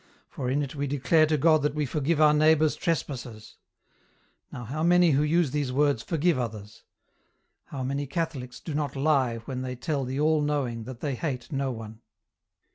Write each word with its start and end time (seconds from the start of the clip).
For 0.29 0.49
in 0.49 0.63
it 0.63 0.73
we 0.73 0.87
declare 0.87 1.27
to 1.27 1.37
God 1.37 1.61
that 1.61 1.75
we 1.75 1.85
forgive 1.85 2.19
our 2.19 2.33
neighbours' 2.33 2.75
trespasses. 2.75 3.57
Now 4.51 4.63
how 4.65 4.81
many 4.81 5.11
who 5.11 5.21
use 5.21 5.51
these 5.51 5.71
words 5.71 6.01
forgive 6.01 6.39
others? 6.39 6.81
How 7.65 7.83
many 7.83 8.07
Catholics 8.07 8.59
do 8.59 8.73
not 8.73 8.95
lie 8.95 9.37
when 9.45 9.61
they 9.61 9.75
tell 9.75 10.03
the 10.03 10.19
All 10.19 10.41
knowing 10.41 10.85
that 10.85 11.01
they 11.01 11.13
hate 11.13 11.51
no 11.51 11.69
one 11.71 12.01